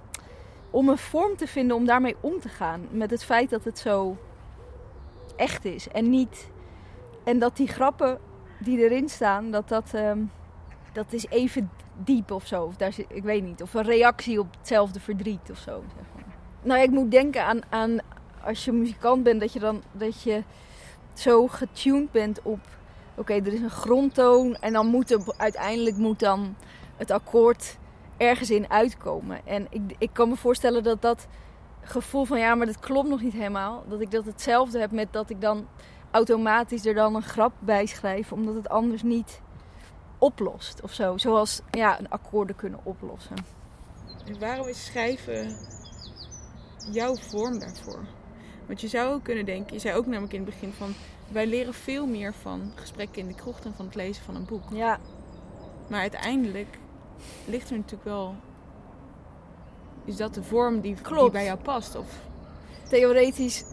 [0.69, 2.87] om een vorm te vinden om daarmee om te gaan.
[2.91, 4.17] Met het feit dat het zo
[5.35, 5.87] echt is.
[5.87, 6.49] En niet.
[7.23, 8.19] En dat die grappen
[8.59, 9.93] die erin staan, dat dat.
[9.93, 10.19] ehm,
[10.95, 12.63] dat is even diep of zo.
[12.63, 13.61] Of daar ik weet niet.
[13.61, 15.83] Of een reactie op hetzelfde verdriet of zo.
[15.95, 16.23] Zeg maar.
[16.61, 17.99] Nou, ik moet denken aan, aan
[18.43, 20.43] als je muzikant bent, dat je dan dat je
[21.13, 22.59] zo getuned bent op.
[23.15, 26.55] Oké, er is een grondtoon en dan moet er, uiteindelijk moet dan
[26.97, 27.77] het akkoord
[28.17, 29.45] ergens in uitkomen.
[29.45, 31.27] En ik, ik kan me voorstellen dat dat
[31.81, 33.83] gevoel van ja, maar dat klopt nog niet helemaal.
[33.87, 35.67] Dat ik dat hetzelfde heb met dat ik dan
[36.11, 39.41] automatisch er dan een grap bij schrijf, omdat het anders niet
[40.17, 41.17] oplost of zo.
[41.17, 43.35] Zoals ja, een akkoorden kunnen oplossen.
[44.25, 45.57] En waarom is schrijven
[46.91, 48.05] jouw vorm daarvoor?
[48.65, 50.93] Want je zou ook kunnen denken, je zei ook namelijk in het begin van...
[51.27, 54.45] Wij leren veel meer van gesprekken in de kroeg dan van het lezen van een
[54.45, 54.63] boek.
[54.71, 54.99] Ja,
[55.89, 56.77] Maar uiteindelijk
[57.45, 58.35] ligt er natuurlijk wel...
[60.05, 60.95] Is dat de vorm die,
[61.31, 61.95] bij jou past?
[61.95, 62.19] Of
[62.89, 63.63] theoretisch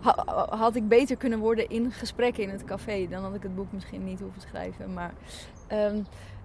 [0.00, 3.06] ha- had ik beter kunnen worden in gesprekken in het café.
[3.10, 4.92] Dan had ik het boek misschien niet hoeven schrijven.
[4.92, 5.12] Maar
[5.66, 6.02] ehm,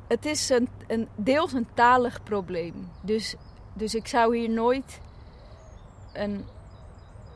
[0.07, 2.89] het is een, een, deels een talig probleem.
[3.01, 3.35] Dus,
[3.73, 5.01] dus ik zou hier nooit
[6.13, 6.45] een,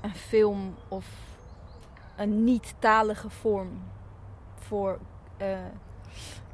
[0.02, 1.06] een film of
[2.18, 3.70] een niet-talige vorm
[4.56, 5.00] voor
[5.38, 5.58] eh,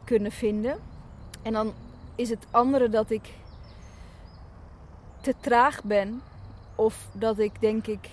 [0.03, 0.77] kunnen vinden.
[1.41, 1.73] En dan
[2.15, 3.34] is het andere dat ik
[5.21, 6.21] te traag ben
[6.76, 8.10] of dat ik denk ik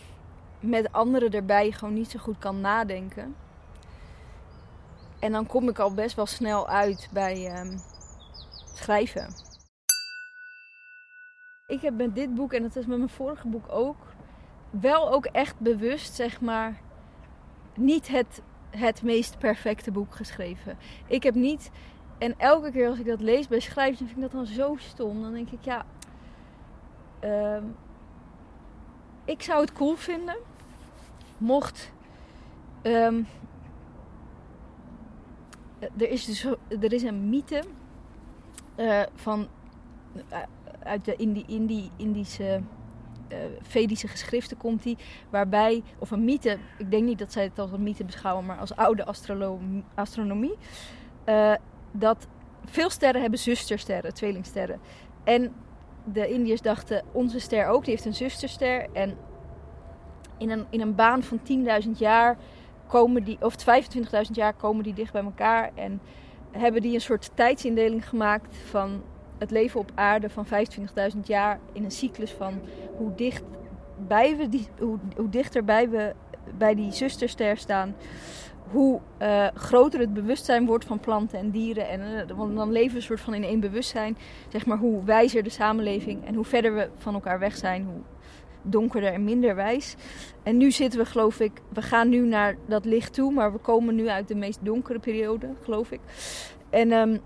[0.60, 3.34] met anderen erbij gewoon niet zo goed kan nadenken.
[5.18, 7.78] En dan kom ik al best wel snel uit bij ehm,
[8.74, 9.34] schrijven.
[11.66, 13.96] Ik heb met dit boek, en dat is met mijn vorige boek ook,
[14.70, 16.80] wel ook echt bewust, zeg maar,
[17.74, 20.78] niet het, het meest perfecte boek geschreven.
[21.06, 21.70] Ik heb niet,
[22.20, 24.76] en elke keer als ik dat lees bij schrijven, dan vind ik dat dan zo
[24.78, 25.22] stom.
[25.22, 25.84] Dan denk ik, ja,
[27.18, 27.64] ehm,
[29.24, 30.36] ik zou het cool vinden
[31.38, 31.92] mocht.
[32.82, 33.22] ehm,
[35.80, 37.62] er is dus er is een mythe
[38.74, 39.48] eh, van
[40.28, 40.38] eh,
[40.82, 42.62] uit de Indi, Indi, Indische
[43.28, 44.98] eh, Vedische geschriften komt die,
[45.30, 48.58] waarbij of een mythe, ik denk niet dat zij het als een mythe beschouwen, maar
[48.58, 49.04] als oude
[49.94, 50.56] astronomie,
[51.24, 51.54] eh,
[51.92, 52.26] dat
[52.64, 54.80] veel sterren hebben zustersterren, tweelingsterren.
[55.24, 55.52] En
[56.04, 58.86] de Indiërs dachten, onze ster ook, die heeft een zusterster.
[58.92, 59.16] En
[60.38, 61.40] in een, in een baan van
[61.84, 62.36] 10.000 jaar
[62.86, 65.70] komen die, of 25.000 jaar komen die dicht bij elkaar.
[65.74, 66.00] En
[66.50, 69.02] hebben die een soort tijdsindeling gemaakt van
[69.38, 72.60] het leven op aarde van 25.000 jaar in een cyclus van
[72.96, 73.42] hoe dicht
[74.06, 76.14] bij we die, hoe, hoe dichterbij we
[76.58, 77.94] bij die zusterster staan,
[78.70, 81.88] hoe eh, groter het bewustzijn wordt van planten en dieren.
[81.88, 84.16] En, eh, want dan leven we een soort van in één bewustzijn.
[84.48, 88.00] Zeg maar hoe wijzer de samenleving en hoe verder we van elkaar weg zijn, hoe
[88.62, 89.96] donkerder en minder wijs.
[90.42, 93.58] En nu zitten we, geloof ik, we gaan nu naar dat licht toe, maar we
[93.58, 96.00] komen nu uit de meest donkere periode, geloof ik.
[96.70, 97.18] En ehm,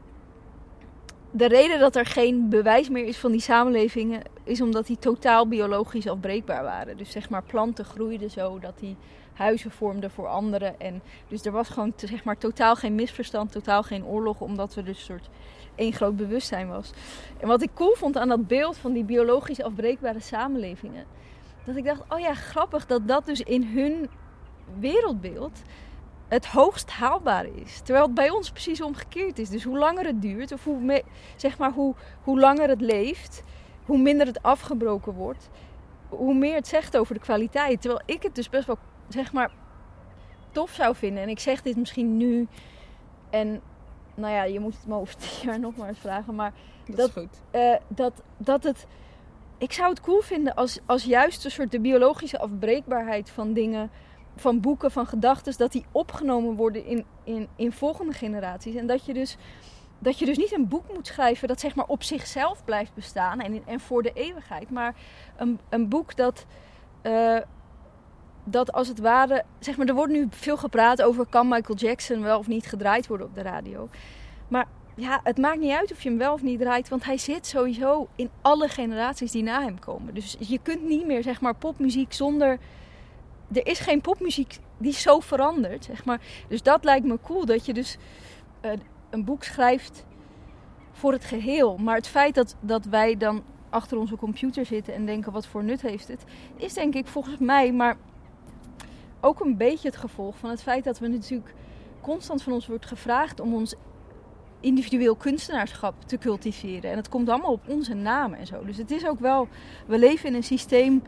[1.36, 5.48] de reden dat er geen bewijs meer is van die samenlevingen, is omdat die totaal
[5.48, 6.96] biologisch afbreekbaar waren.
[6.96, 8.96] Dus zeg maar, planten groeiden zo dat die
[9.32, 10.80] huizen vormden voor anderen.
[10.80, 14.82] En dus er was gewoon zeg maar, totaal geen misverstand, totaal geen oorlog, omdat we
[14.82, 15.28] dus een soort
[15.74, 16.90] één groot bewustzijn was.
[17.40, 21.04] En wat ik cool vond aan dat beeld van die biologisch afbreekbare samenlevingen,
[21.64, 24.08] dat ik dacht, oh ja, grappig dat dat dus in hun
[24.78, 25.62] wereldbeeld
[26.34, 27.80] het hoogst haalbare is.
[27.80, 29.48] Terwijl het bij ons precies omgekeerd is.
[29.48, 31.02] Dus hoe langer het duurt, of hoe, me-
[31.36, 33.42] zeg maar, hoe, hoe langer het leeft,
[33.84, 35.48] hoe minder het afgebroken wordt,
[36.08, 37.80] hoe meer het zegt over de kwaliteit.
[37.80, 39.50] Terwijl ik het dus best wel, zeg maar,
[40.52, 41.22] tof zou vinden.
[41.22, 42.46] En ik zeg dit misschien nu.
[43.30, 43.60] En
[44.14, 46.34] nou ja, je moet het me over tien jaar nog maar eens vragen.
[46.34, 46.52] Maar
[46.86, 47.40] Dat, Dat- is goed.
[47.50, 48.86] eh, dat, dat het.
[49.58, 53.90] Ik zou het cool vinden als, als juist een soort de biologische afbreekbaarheid van dingen
[54.36, 58.74] van boeken, van gedachten, dat die opgenomen worden in, in, in volgende generaties.
[58.74, 59.36] En dat je dus
[59.98, 63.40] dat je dus niet een boek moet schrijven dat zeg maar op zichzelf blijft bestaan
[63.40, 64.70] en, en voor de eeuwigheid.
[64.70, 64.94] Maar
[65.36, 66.46] een, een boek dat,
[67.02, 67.38] eh,
[68.44, 72.22] dat als het ware, zeg maar, er wordt nu veel gepraat over kan Michael Jackson
[72.22, 73.88] wel of niet gedraaid worden op de radio.
[74.48, 74.66] Maar
[74.96, 77.46] ja, het maakt niet uit of je hem wel of niet draait, want hij zit
[77.46, 80.14] sowieso in alle generaties die na hem komen.
[80.14, 82.58] Dus je kunt niet meer, zeg maar, popmuziek zonder.
[83.52, 86.20] Er is geen popmuziek die zo verandert, zeg maar.
[86.48, 87.96] Dus dat lijkt me cool, dat je dus
[88.62, 88.72] uh,
[89.10, 90.04] een boek schrijft
[90.92, 91.76] voor het geheel.
[91.76, 95.64] Maar het feit dat, dat wij dan achter onze computer zitten en denken wat voor
[95.64, 96.24] nut heeft het,
[96.56, 97.96] is denk ik volgens mij maar
[99.20, 101.54] ook een beetje het gevolg van het feit dat we natuurlijk
[102.00, 103.74] constant van ons wordt gevraagd om ons
[104.60, 106.90] individueel kunstenaarschap te cultiveren.
[106.90, 108.64] En het komt allemaal op onze namen en zo.
[108.64, 109.48] Dus het is ook wel,
[109.86, 111.02] we leven in een systeem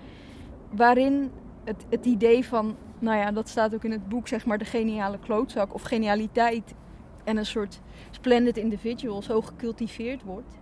[0.70, 1.31] waarin
[1.66, 4.64] het, het idee van, nou ja, dat staat ook in het boek, zeg maar, de
[4.64, 6.74] geniale klootzak of genialiteit
[7.24, 10.59] en een soort splendid individual zo gecultiveerd wordt.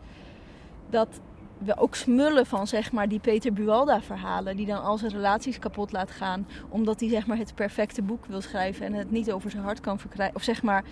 [0.90, 1.20] Dat
[1.58, 4.56] we ook smullen van zeg maar die Peter Bualda verhalen.
[4.56, 6.46] Die dan al zijn relaties kapot laat gaan.
[6.68, 8.86] Omdat hij zeg maar het perfecte boek wil schrijven.
[8.86, 10.36] En het niet over zijn hart kan verkrijgen.
[10.36, 10.84] Of zeg maar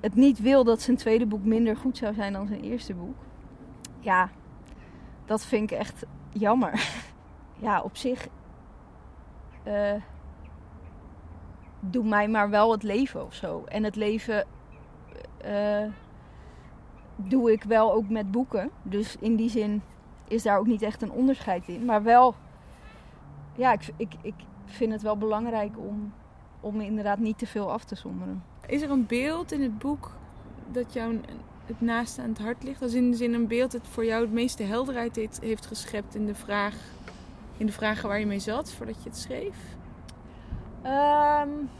[0.00, 3.16] het niet wil dat zijn tweede boek minder goed zou zijn dan zijn eerste boek.
[4.00, 4.30] Ja,
[5.24, 6.88] dat vind ik echt jammer.
[7.66, 8.28] ja, op zich...
[9.66, 9.92] Uh,
[11.80, 13.64] doe mij maar wel het leven of zo.
[13.64, 14.46] En het leven
[15.46, 15.92] uh,
[17.16, 18.70] doe ik wel ook met boeken.
[18.82, 19.82] Dus in die zin
[20.28, 21.84] is daar ook niet echt een onderscheid in.
[21.84, 22.34] Maar wel,
[23.54, 26.12] ja, ik, ik, ik vind het wel belangrijk om,
[26.60, 28.42] om inderdaad niet te veel af te zonderen.
[28.66, 30.10] Is er een beeld in het boek
[30.72, 31.20] dat jou
[31.66, 32.82] het naaste aan het hart ligt?
[32.82, 36.14] Als in de zin een beeld dat voor jou het meeste helderheid heeft, heeft geschept
[36.14, 36.74] in de, vraag,
[37.56, 39.56] in de vragen waar je mee zat voordat je het schreef?
[40.84, 41.70] Um,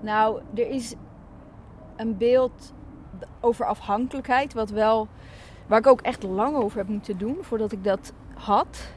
[0.00, 0.94] nou, er is
[1.96, 2.72] een beeld
[3.40, 5.08] over afhankelijkheid, wat wel,
[5.66, 8.94] waar ik ook echt lang over heb moeten doen voordat ik dat had.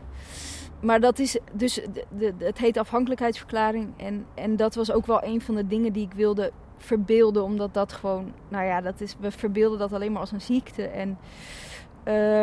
[0.82, 1.82] Maar dat is dus,
[2.18, 3.94] de, het heet afhankelijkheidsverklaring.
[3.98, 7.74] En, en dat was ook wel een van de dingen die ik wilde verbeelden, omdat
[7.74, 10.84] dat gewoon, nou ja, dat is, we verbeelden dat alleen maar als een ziekte.
[10.84, 11.18] En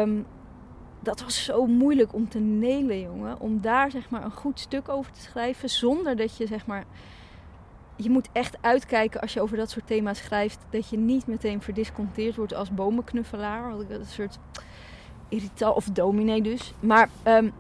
[0.00, 0.26] um,
[1.06, 3.40] dat was zo moeilijk om te nelen, jongen.
[3.40, 6.84] Om daar zeg maar een goed stuk over te schrijven, zonder dat je zeg maar
[7.96, 10.58] je moet echt uitkijken als je over dat soort thema's schrijft.
[10.70, 13.72] Dat je niet meteen verdisconteerd wordt als bomenknuffelaar.
[13.72, 14.38] Een soort
[15.28, 15.76] irritant.
[15.76, 16.72] Of dominee dus.
[16.80, 17.52] Maar um,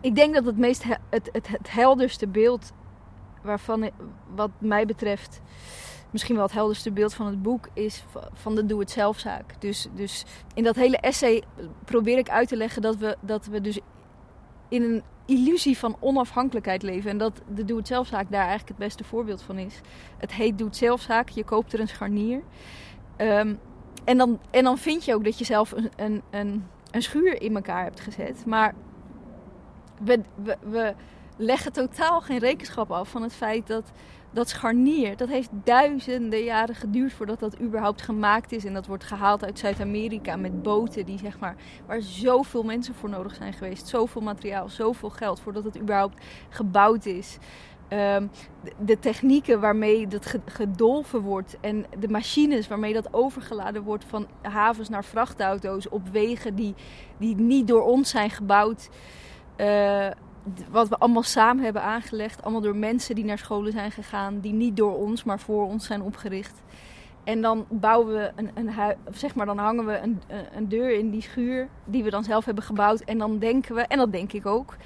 [0.00, 2.72] ik denk dat het meest het, het, het helderste beeld
[3.42, 3.90] waarvan
[4.34, 5.40] wat mij betreft
[6.10, 9.60] misschien wel het helderste beeld van het boek is van de doe-het-zelfzaak.
[9.60, 11.42] Dus, dus in dat hele essay
[11.84, 13.78] probeer ik uit te leggen dat we, dat we dus
[14.68, 17.10] in een illusie van onafhankelijkheid leven.
[17.10, 19.80] En dat de doe-het-zelfzaak daar eigenlijk het beste voorbeeld van is.
[20.18, 21.28] Het heet doe-het-zelfzaak.
[21.28, 22.42] Je koopt er een scharnier.
[23.18, 23.58] Um,
[24.04, 27.42] en, dan, en dan vind je ook dat je zelf een, een, een, een schuur
[27.42, 28.46] in elkaar hebt gezet.
[28.46, 28.74] Maar
[30.04, 30.94] we, we, we
[31.36, 33.92] leggen totaal geen rekenschap af van het feit dat
[34.32, 38.64] dat scharnier, dat heeft duizenden jaren geduurd voordat dat überhaupt gemaakt is.
[38.64, 43.08] En dat wordt gehaald uit Zuid-Amerika met boten die, zeg maar, waar zoveel mensen voor
[43.08, 43.88] nodig zijn geweest.
[43.88, 47.38] Zoveel materiaal, zoveel geld voordat het überhaupt gebouwd is.
[47.92, 48.30] Um,
[48.78, 54.88] de, technieken waarmee dat gedolven wordt en de machines waarmee dat overgeladen wordt van havens
[54.88, 56.74] naar vrachtauto's op wegen die,
[57.18, 58.88] die niet door ons zijn gebouwd.
[59.56, 60.06] Uh,
[60.70, 62.42] wat we allemaal samen hebben aangelegd.
[62.42, 64.40] Allemaal door mensen die naar scholen zijn gegaan.
[64.40, 66.62] Die niet door ons, maar voor ons zijn opgericht.
[67.24, 70.20] En dan bouwen we een, een huis, zeg maar, dan hangen we een,
[70.54, 71.68] een deur in die schuur.
[71.84, 73.00] Die we dan zelf hebben gebouwd.
[73.00, 74.76] En dan denken we, en dat denk ik ook.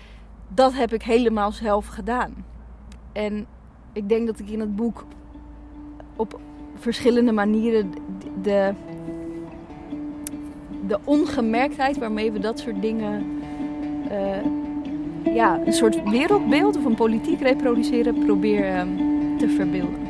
[0.49, 2.45] Dat heb ik helemaal zelf gedaan.
[3.13, 3.47] En
[3.93, 5.05] ik denk dat ik in het boek
[6.17, 6.41] op
[6.75, 7.93] verschillende manieren
[8.43, 8.75] de,
[10.87, 13.41] de ongemerktheid waarmee we dat soort dingen
[14.11, 14.37] uh,
[15.33, 18.97] ja, een soort wereldbeeld of een politiek reproduceren probeer um,
[19.39, 20.04] te verbeelden.